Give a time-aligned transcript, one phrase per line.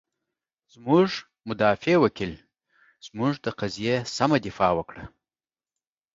[0.73, 1.09] زمونږ
[1.47, 2.33] مدافع وکیل،
[3.05, 5.03] زمونږ د قضیې سمه دفاع وکړه.